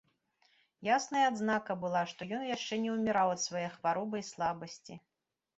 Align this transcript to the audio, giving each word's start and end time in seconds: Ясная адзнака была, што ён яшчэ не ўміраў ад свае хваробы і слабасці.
Ясная 0.95 1.25
адзнака 1.31 1.71
была, 1.83 2.01
што 2.13 2.21
ён 2.37 2.47
яшчэ 2.55 2.73
не 2.87 2.97
ўміраў 2.97 3.27
ад 3.35 3.45
свае 3.47 3.67
хваробы 3.77 4.15
і 4.23 4.29
слабасці. 4.33 4.93